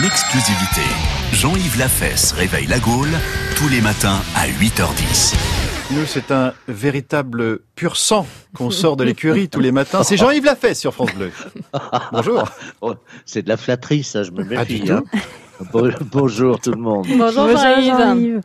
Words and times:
en 0.00 0.04
exclusivité. 0.04 0.80
Jean-Yves 1.32 1.78
Lafesse 1.78 2.32
réveille 2.32 2.66
la 2.66 2.78
Gaule 2.78 3.08
tous 3.56 3.68
les 3.68 3.80
matins 3.80 4.20
à 4.36 4.46
8h10. 4.46 5.34
Nous, 5.92 6.06
c'est 6.06 6.30
un 6.30 6.52
véritable 6.68 7.60
pur 7.74 7.96
sang 7.96 8.26
qu'on 8.54 8.70
sort 8.70 8.96
de 8.96 9.04
l'écurie 9.04 9.48
tous 9.48 9.60
les 9.60 9.72
matins. 9.72 10.02
C'est 10.02 10.16
Jean-Yves 10.16 10.44
Lafesse 10.44 10.78
sur 10.80 10.94
France 10.94 11.12
Bleu. 11.14 11.30
Bonjour. 12.12 12.44
Oh, 12.80 12.94
c'est 13.26 13.42
de 13.42 13.48
la 13.48 13.56
flatterie, 13.56 14.02
ça, 14.04 14.22
je 14.22 14.30
me 14.30 14.40
Ah, 14.56 14.64
du 14.64 14.74
méfie. 14.74 14.84
tout. 14.86 14.92
hein. 14.92 15.02
Bon- 15.72 15.90
Bonjour 16.12 16.58
tout 16.60 16.70
le 16.72 16.80
monde. 16.80 17.06
Bonjour 17.16 17.48
Jean-Yves. 17.56 18.40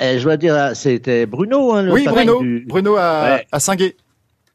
Eh, 0.00 0.18
je 0.18 0.24
dois 0.24 0.36
dire, 0.36 0.54
ah, 0.56 0.74
c'était 0.74 1.24
Bruno, 1.26 1.72
hein, 1.74 1.82
le 1.82 1.92
Oui, 1.92 2.04
Bruno. 2.06 2.40
du- 2.40 2.64
Bruno 2.66 2.96
à, 2.96 3.22
Ouais. 3.36 3.46
à 3.52 3.60
Saint-Gué. 3.60 3.96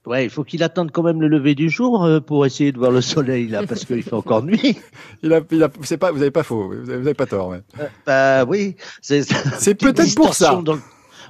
Ouais, 0.07 0.23
il 0.23 0.29
faut 0.31 0.43
qu'il 0.43 0.63
attende 0.63 0.91
quand 0.91 1.03
même 1.03 1.21
le 1.21 1.27
lever 1.27 1.53
du 1.53 1.69
jour 1.69 2.03
euh, 2.03 2.19
pour 2.19 2.45
essayer 2.45 2.71
de 2.71 2.79
voir 2.79 2.89
le 2.91 3.01
soleil 3.01 3.47
là, 3.47 3.65
parce 3.67 3.85
qu'il 3.85 4.01
fait 4.01 4.13
encore 4.13 4.41
nuit. 4.43 4.77
Il 5.23 5.31
a, 5.31 5.41
il 5.51 5.61
a, 5.63 5.69
c'est 5.83 5.97
pas, 5.97 6.11
vous 6.11 6.17
n'avez 6.17 6.31
pas 6.31 6.41
faux, 6.41 6.67
vous 6.69 6.73
avez, 6.89 6.97
vous 6.97 7.05
avez 7.07 7.13
pas 7.13 7.27
tort. 7.27 7.49
ouais. 7.49 7.61
Euh, 7.79 7.87
bah 8.07 8.43
oui, 8.45 8.75
c'est 9.01 9.21
C'est 9.59 9.75
peut-être 9.75 10.15
pour 10.15 10.33
ça. 10.33 10.59
le- 10.65 10.79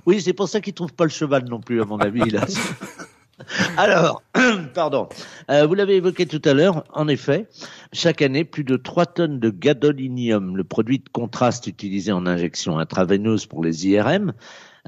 Oui, 0.06 0.22
c'est 0.22 0.32
pour 0.32 0.48
ça 0.48 0.62
qu'il 0.62 0.74
trouve 0.74 0.94
pas 0.94 1.04
le 1.04 1.10
cheval 1.10 1.44
non 1.50 1.60
plus, 1.60 1.82
à 1.82 1.86
mon 1.86 1.98
avis. 2.00 2.30
Là. 2.30 2.46
Alors, 3.78 4.22
pardon. 4.74 5.10
Euh, 5.50 5.66
vous 5.66 5.74
l'avez 5.74 5.96
évoqué 5.98 6.26
tout 6.26 6.42
à 6.46 6.54
l'heure. 6.54 6.84
En 6.94 7.08
effet, 7.08 7.48
chaque 7.92 8.22
année, 8.22 8.46
plus 8.46 8.64
de 8.64 8.78
3 8.78 9.06
tonnes 9.08 9.40
de 9.40 9.50
gadolinium, 9.50 10.56
le 10.56 10.64
produit 10.64 11.00
de 11.00 11.10
contraste 11.12 11.68
utilisé 11.68 12.12
en 12.12 12.26
injection 12.26 12.78
intraveineuse 12.78 13.48
pour 13.48 13.64
les 13.64 13.88
IRM, 13.88 14.34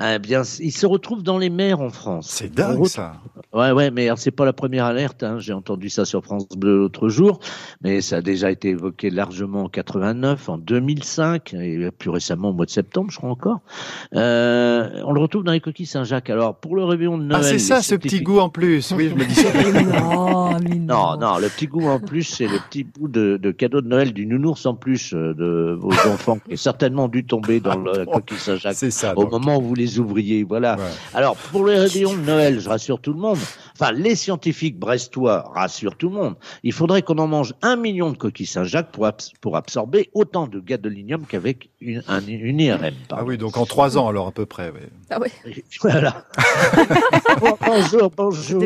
eh 0.02 0.20
bien, 0.20 0.44
il 0.60 0.72
se 0.72 0.86
retrouve 0.86 1.24
dans 1.24 1.38
les 1.38 1.50
mers 1.50 1.82
en 1.82 1.90
France. 1.90 2.28
C'est 2.30 2.54
dingue 2.54 2.86
ça. 2.86 3.14
Ouais, 3.54 3.72
ouais, 3.72 3.92
mais 3.92 4.06
alors, 4.06 4.18
c'est 4.18 4.32
pas 4.32 4.46
la 4.46 4.54
première 4.54 4.86
alerte. 4.86 5.22
Hein. 5.24 5.38
J'ai 5.40 5.54
entendu 5.54 5.90
ça 5.90 6.06
sur 6.06 6.24
France 6.24 6.48
Bleu 6.58 6.78
l'autre 6.78 7.10
jour, 7.10 7.40
mais 7.84 8.02
ça 8.02 8.18
a 8.18 8.22
déjà 8.22 8.50
été 8.50 8.70
évoqué 8.70 9.10
largement 9.10 9.64
en 9.66 9.70
89, 9.70 10.50
en 10.50 10.58
2005 10.58 11.54
et 11.54 11.90
plus 11.92 12.10
récemment 12.10 12.50
au 12.50 12.54
mois 12.54 12.66
de 12.66 12.72
septembre, 12.72 13.12
je 13.12 13.18
crois 13.18 13.30
encore. 13.30 13.60
Euh, 14.16 14.90
on 15.06 15.14
le 15.14 15.22
retrouve 15.22 15.44
dans 15.44 15.52
les 15.52 15.60
coquilles 15.60 15.86
Saint-Jacques. 15.86 16.30
Alors, 16.30 16.56
pour 16.56 16.76
le 16.76 16.84
réveillon 16.84 17.18
de 17.18 17.24
Noël, 17.24 17.42
Ah, 17.44 17.48
c'est 17.48 17.60
ça, 17.60 17.82
ce 17.82 17.96
petit 17.96 18.22
goût 18.22 18.40
en 18.40 18.50
plus. 18.50 18.92
Oui, 18.98 19.10
je 19.10 19.16
me 19.16 19.26
dis 19.26 19.36
ça. 19.36 19.50
non, 20.00 20.60
Non, 20.60 21.18
non, 21.20 21.38
le 21.38 21.48
petit 21.50 21.68
goût 21.68 21.88
en 21.88 22.00
plus, 22.00 22.24
c'est 22.24 22.48
le 22.48 22.58
petit 22.70 22.84
bout 22.84 23.08
de, 23.08 23.38
de 23.38 23.52
cadeau 23.52 23.82
de 23.82 23.88
Noël 23.88 24.14
du 24.14 24.26
nounours 24.26 24.66
en 24.66 24.74
plus 24.76 25.14
euh, 25.14 25.34
de 25.34 25.78
vos 25.80 25.92
enfants 26.12 26.40
qui 26.40 26.54
est 26.54 26.58
certainement 26.58 27.08
dû 27.08 27.24
tomber 27.26 27.60
dans 27.60 27.78
la 27.78 28.06
coquille 28.06 28.38
Saint-Jacques 28.38 28.76
C'est 28.76 28.92
ça. 28.92 29.14
au 29.18 29.24
donc. 29.24 29.32
moment 29.32 29.58
où 29.58 29.62
vous 29.62 29.76
les 29.76 30.00
ouvriez. 30.00 30.44
Voilà. 30.44 30.76
Ouais. 30.76 30.82
Alors, 31.14 31.36
pour 31.36 31.64
le 31.66 31.74
réveillon 31.74 32.14
de 32.16 32.22
Noël, 32.22 32.60
je 32.60 32.68
rassure 32.70 33.00
tout 33.00 33.14
le 33.14 33.20
monde, 33.20 33.38
enfin, 33.74 33.92
les 33.92 34.16
scientifiques 34.16 34.78
brestois 34.80 35.52
rassurent 35.54 35.96
tout 35.98 36.10
le 36.10 36.16
monde, 36.16 36.36
il 36.64 36.74
faudrait 36.74 37.02
qu'on 37.02 37.18
en 37.18 37.28
mange 37.28 37.54
un 37.62 37.76
million 37.76 38.12
de 38.12 38.18
coquilles 38.18 38.46
Saint-Jacques 38.46 38.92
pour, 38.92 39.06
abs- 39.06 39.32
pour 39.42 39.58
absorber 39.58 40.10
autant 40.14 40.48
de 40.48 40.60
gadolinium 40.60 41.26
qu'avec 41.28 41.70
une, 41.82 42.04
un- 42.08 42.26
une 42.26 42.60
IRM. 42.60 42.94
Ah 43.12 43.24
oui, 43.24 43.38
donc 43.38 43.58
en 43.58 43.66
trois 43.66 43.98
ans 43.98 44.08
alors 44.08 44.28
à 44.28 44.32
peu 44.32 44.46
près. 44.46 44.72
Ah 45.10 45.20
ouais. 45.20 45.32
Voilà. 45.82 46.24
Bon, 47.40 47.58
bonjour, 47.66 48.12
bonjour. 48.16 48.62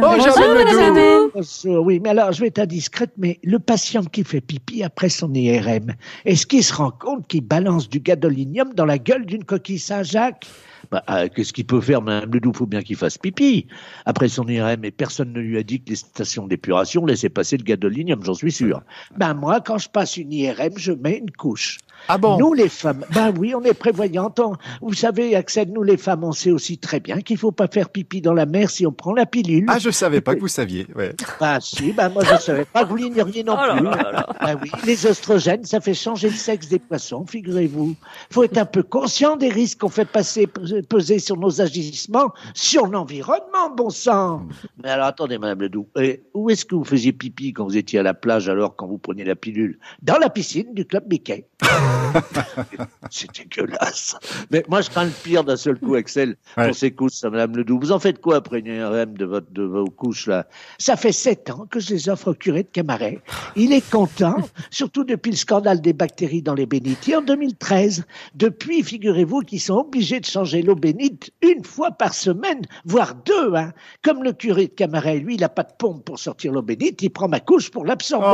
Bonjour. 0.00 1.30
Bonjour, 1.34 1.84
oui, 1.86 2.00
mais 2.02 2.10
alors 2.10 2.32
je 2.32 2.40
vais 2.40 2.48
être 2.48 2.58
indiscrète, 2.60 3.12
mais 3.18 3.38
le 3.42 3.58
patient 3.58 4.04
qui 4.04 4.24
fait 4.24 4.40
pipi 4.40 4.82
après 4.82 5.08
son 5.08 5.32
IRM, 5.34 5.94
est-ce 6.24 6.46
qu'il 6.46 6.62
se 6.64 6.74
rend 6.74 6.90
compte 6.90 7.26
qu'il 7.28 7.42
balance 7.44 7.88
du 7.88 8.00
gadolinium 8.00 8.72
dans 8.74 8.84
la 8.86 8.98
gueule 8.98 9.26
d'une 9.26 9.44
coquille 9.44 9.78
Saint-Jacques? 9.78 10.46
Bah, 10.90 11.04
euh, 11.10 11.28
Qu'est-ce 11.34 11.52
qu'il 11.52 11.66
peut 11.66 11.80
faire, 11.80 12.02
Madame 12.02 12.30
Ledoux 12.32 12.52
Faut 12.52 12.66
bien 12.66 12.82
qu'il 12.82 12.96
fasse 12.96 13.16
pipi. 13.18 13.66
Après 14.06 14.28
son 14.28 14.46
IRM, 14.48 14.84
et 14.84 14.90
personne 14.90 15.32
ne 15.32 15.40
lui 15.40 15.56
a 15.58 15.62
dit 15.62 15.80
que 15.82 15.90
les 15.90 15.96
stations 15.96 16.46
d'épuration 16.46 17.06
laissaient 17.06 17.28
passer 17.28 17.56
le 17.56 17.62
gadolinium, 17.64 18.22
j'en 18.24 18.34
suis 18.34 18.52
sûr. 18.52 18.82
Ben 19.16 19.34
moi, 19.34 19.60
quand 19.60 19.78
je 19.78 19.88
passe 19.88 20.16
une 20.16 20.32
IRM, 20.32 20.72
je 20.76 20.92
mets 20.92 21.18
une 21.18 21.30
couche. 21.30 21.78
Ah 22.08 22.16
bon? 22.16 22.38
Nous, 22.38 22.54
les 22.54 22.70
femmes, 22.70 23.04
ben 23.14 23.30
oui, 23.38 23.54
on 23.54 23.62
est 23.62 23.74
prévoyantes. 23.74 24.40
Vous 24.80 24.94
savez, 24.94 25.36
Axel, 25.36 25.68
nous, 25.70 25.82
les 25.82 25.98
femmes, 25.98 26.24
on 26.24 26.32
sait 26.32 26.50
aussi 26.50 26.78
très 26.78 26.98
bien 26.98 27.20
qu'il 27.20 27.36
faut 27.36 27.52
pas 27.52 27.66
faire 27.68 27.90
pipi 27.90 28.22
dans 28.22 28.32
la 28.32 28.46
mer 28.46 28.70
si 28.70 28.86
on 28.86 28.92
prend 28.92 29.12
la 29.12 29.26
pilule. 29.26 29.66
Ah, 29.68 29.78
je 29.78 29.90
savais 29.90 30.22
pas 30.22 30.34
que 30.34 30.40
vous 30.40 30.48
saviez. 30.48 30.86
Ouais. 30.96 31.14
Ben 31.38 31.60
si, 31.60 31.92
ben 31.92 32.08
moi, 32.08 32.24
je 32.24 32.36
savais 32.40 32.64
pas 32.64 32.84
que 32.84 32.88
vous 32.88 32.96
l'ignoriez 32.96 33.44
non 33.44 33.54
Oh 33.62 33.66
là 33.66 33.76
plus. 33.76 33.84
là 33.84 34.12
là 34.12 34.26
Ben 34.40 34.58
oui, 34.62 34.70
les 34.86 35.06
oestrogènes, 35.06 35.64
ça 35.66 35.78
fait 35.80 35.92
changer 35.92 36.30
le 36.30 36.34
sexe 36.36 36.68
des 36.68 36.78
poissons, 36.78 37.26
figurez-vous. 37.26 37.94
faut 38.30 38.44
être 38.44 38.56
un 38.56 38.64
peu 38.64 38.82
conscient 38.82 39.36
des 39.36 39.50
risques 39.50 39.80
qu'on 39.80 39.90
fait 39.90 40.06
passer, 40.08 40.48
peser 40.82 41.18
sur 41.18 41.36
nos 41.36 41.60
agissements, 41.60 42.32
sur 42.54 42.86
l'environnement, 42.86 43.70
bon 43.76 43.90
sang. 43.90 44.46
Mais 44.82 44.90
alors, 44.90 45.06
attendez, 45.06 45.38
Madame 45.38 45.60
Ledoux, 45.62 45.86
et 45.98 46.22
où 46.34 46.50
est-ce 46.50 46.64
que 46.64 46.74
vous 46.74 46.84
faisiez 46.84 47.12
pipi 47.12 47.52
quand 47.52 47.64
vous 47.64 47.76
étiez 47.76 47.98
à 47.98 48.02
la 48.02 48.14
plage, 48.14 48.48
alors, 48.48 48.76
quand 48.76 48.86
vous 48.86 48.98
preniez 48.98 49.24
la 49.24 49.36
pilule? 49.36 49.78
Dans 50.02 50.18
la 50.18 50.30
piscine 50.30 50.72
du 50.74 50.84
club 50.84 51.04
Mickey. 51.10 51.46
C'est 53.10 53.28
dégueulasse. 53.34 54.16
Mais 54.50 54.64
moi, 54.68 54.80
je 54.80 54.90
crains 54.90 55.04
le 55.04 55.10
pire 55.22 55.44
d'un 55.44 55.56
seul 55.56 55.78
coup, 55.78 55.94
Axel, 55.94 56.36
Ouais. 56.56 56.66
pour 56.66 56.76
ces 56.76 56.90
couches, 56.90 57.12
ça, 57.12 57.30
Madame 57.30 57.56
Ledoux. 57.56 57.78
Vous 57.80 57.92
en 57.92 57.98
faites 57.98 58.20
quoi 58.20 58.36
après 58.36 58.60
une 58.60 58.66
IRM 58.66 59.16
de, 59.16 59.24
votre, 59.24 59.50
de 59.52 59.62
vos 59.62 59.84
couches, 59.84 60.26
là? 60.26 60.46
Ça 60.78 60.96
fait 60.96 61.12
sept 61.12 61.50
ans 61.50 61.66
que 61.70 61.78
je 61.80 61.90
les 61.94 62.08
offre 62.08 62.28
au 62.32 62.34
curé 62.34 62.62
de 62.64 62.68
Camaret. 62.68 63.20
Il 63.56 63.72
est 63.72 63.88
content, 63.88 64.36
surtout 64.70 65.04
depuis 65.04 65.30
le 65.30 65.36
scandale 65.36 65.80
des 65.80 65.92
bactéries 65.92 66.42
dans 66.42 66.54
les 66.54 66.66
bénitiers 66.66 67.16
en 67.16 67.22
2013. 67.22 68.04
Depuis, 68.34 68.82
figurez-vous 68.82 69.40
qu'ils 69.40 69.60
sont 69.60 69.74
obligés 69.76 70.20
de 70.20 70.26
changer 70.26 70.62
l'eau 70.62 70.69
bénite 70.74 71.30
une 71.42 71.64
fois 71.64 71.90
par 71.90 72.14
semaine, 72.14 72.62
voire 72.84 73.14
deux. 73.14 73.54
Hein. 73.54 73.72
Comme 74.02 74.22
le 74.22 74.32
curé 74.32 74.66
de 74.66 74.72
Camaret, 74.72 75.18
lui, 75.18 75.34
il 75.34 75.40
n'a 75.40 75.48
pas 75.48 75.62
de 75.62 75.72
pompe 75.78 76.04
pour 76.04 76.18
sortir 76.18 76.52
l'eau 76.52 76.62
bénite, 76.62 77.02
il 77.02 77.10
prend 77.10 77.28
ma 77.28 77.40
couche 77.40 77.70
pour 77.70 77.84
l'absorber. 77.84 78.26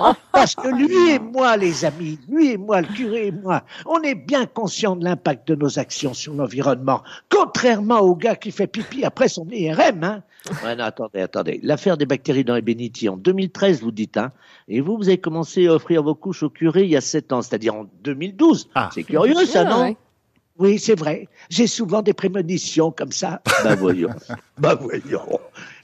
Oh, 0.00 0.12
Parce 0.32 0.54
que 0.54 0.68
lui 0.68 1.10
et 1.10 1.18
moi, 1.18 1.56
les 1.56 1.84
amis, 1.84 2.18
lui 2.28 2.52
et 2.52 2.56
moi, 2.56 2.80
le 2.80 2.88
curé 2.88 3.28
et 3.28 3.32
moi, 3.32 3.62
on 3.86 4.00
est 4.02 4.14
bien 4.14 4.46
conscients 4.46 4.96
de 4.96 5.04
l'impact 5.04 5.48
de 5.48 5.54
nos 5.54 5.78
actions 5.78 6.14
sur 6.14 6.34
l'environnement, 6.34 7.02
contrairement 7.28 8.00
au 8.00 8.14
gars 8.14 8.36
qui 8.36 8.50
fait 8.50 8.66
pipi 8.66 9.04
après 9.04 9.28
son 9.28 9.46
IRM. 9.50 10.04
Hein. 10.04 10.22
Ouais, 10.64 10.76
non, 10.76 10.84
attendez, 10.84 11.20
attendez. 11.20 11.60
L'affaire 11.62 11.96
des 11.96 12.06
bactéries 12.06 12.44
dans 12.44 12.54
les 12.54 12.62
bénitiers, 12.62 13.08
en 13.08 13.16
2013, 13.16 13.82
vous 13.82 13.90
dites, 13.90 14.16
hein, 14.16 14.32
et 14.68 14.80
vous, 14.80 14.96
vous 14.96 15.08
avez 15.08 15.18
commencé 15.18 15.66
à 15.66 15.74
offrir 15.74 16.02
vos 16.02 16.14
couches 16.14 16.42
au 16.42 16.50
curé 16.50 16.84
il 16.84 16.90
y 16.90 16.96
a 16.96 17.00
sept 17.00 17.32
ans, 17.32 17.42
c'est-à-dire 17.42 17.74
en 17.74 17.86
2012. 18.02 18.68
Ah. 18.74 18.90
C'est 18.92 19.04
curieux, 19.04 19.34
ça, 19.46 19.64
non? 19.64 19.82
ouais. 19.82 19.96
Oui, 20.58 20.78
c'est 20.78 20.98
vrai. 20.98 21.28
J'ai 21.50 21.66
souvent 21.66 22.02
des 22.02 22.12
prémonitions 22.14 22.90
comme 22.90 23.12
ça. 23.12 23.42
Bah 23.64 23.74
voyons. 23.74 24.10
bah 24.58 24.74
voyons. 24.74 25.40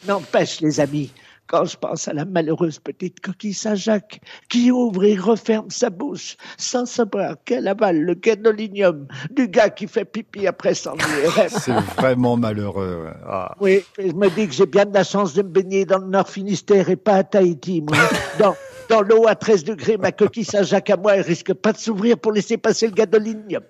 N'empêche, 0.06 0.60
les 0.60 0.78
amis, 0.80 1.10
quand 1.46 1.64
je 1.64 1.76
pense 1.76 2.08
à 2.08 2.12
la 2.14 2.24
malheureuse 2.24 2.78
petite 2.78 3.20
coquille 3.20 3.52
Saint-Jacques 3.54 4.20
qui 4.48 4.70
ouvre 4.70 5.04
et 5.04 5.16
referme 5.16 5.70
sa 5.70 5.90
bouche 5.90 6.36
sans 6.56 6.86
savoir 6.86 7.36
qu'elle 7.44 7.68
avale 7.68 8.00
le 8.00 8.14
gadolinium 8.14 9.06
du 9.30 9.48
gars 9.48 9.68
qui 9.70 9.86
fait 9.86 10.04
pipi 10.04 10.46
après 10.46 10.74
son 10.74 10.94
IRM. 10.96 11.48
C'est 11.60 11.72
vraiment 11.98 12.36
malheureux. 12.36 13.02
ouais. 13.04 13.12
Ah. 13.26 13.54
Oui, 13.60 13.84
je 13.98 14.12
me 14.12 14.28
dis 14.30 14.48
que 14.48 14.54
j'ai 14.54 14.66
bien 14.66 14.86
de 14.86 14.94
la 14.94 15.04
chance 15.04 15.34
de 15.34 15.42
me 15.42 15.48
baigner 15.48 15.84
dans 15.84 15.98
le 15.98 16.06
Nord 16.06 16.28
Finistère 16.28 16.88
et 16.88 16.96
pas 16.96 17.16
à 17.16 17.24
Tahiti, 17.24 17.80
moi. 17.82 17.96
Dans, 18.38 18.54
dans 18.88 19.02
l'eau 19.02 19.26
à 19.26 19.34
13 19.34 19.64
degrés, 19.64 19.96
ma 19.96 20.12
coquille 20.12 20.44
Saint-Jacques 20.44 20.90
à 20.90 20.96
moi, 20.96 21.16
elle 21.16 21.22
risque 21.22 21.52
pas 21.54 21.72
de 21.72 21.78
s'ouvrir 21.78 22.18
pour 22.18 22.32
laisser 22.32 22.56
passer 22.58 22.86
le 22.86 22.92
gadolinium. 22.92 23.62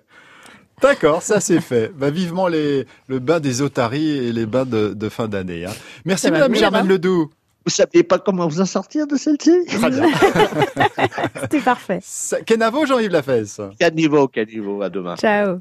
D'accord, 0.83 1.21
ça 1.21 1.39
c'est 1.39 1.61
fait. 1.61 1.91
Bah, 1.97 2.09
vivement 2.09 2.47
les, 2.47 2.85
le 3.07 3.19
bain 3.19 3.39
des 3.39 3.61
otaries 3.61 4.09
et 4.27 4.31
les 4.33 4.45
bains 4.45 4.65
de, 4.65 4.93
de 4.93 5.09
fin 5.09 5.27
d'année. 5.27 5.65
hein. 5.65 5.71
Merci 6.05 6.29
Madame 6.29 6.53
Germaine 6.53 6.81
là-bas 6.81 6.93
Ledoux. 6.93 7.31
Vous 7.65 7.71
saviez 7.71 8.03
pas 8.03 8.19
comment 8.19 8.45
vous 8.49 8.59
en 8.59 8.65
sortir 8.65 9.07
de 9.07 9.15
celle-ci? 9.15 9.63
Très 9.65 9.89
bien. 9.89 10.09
C'était 11.41 11.61
parfait. 11.61 11.99
Kenavo, 12.45 12.85
Jean-Yves 12.85 13.11
Lafesse. 13.11 13.61
Caniveau, 13.79 14.27
caniveau, 14.27 14.81
à 14.81 14.89
demain. 14.89 15.15
Ciao. 15.15 15.59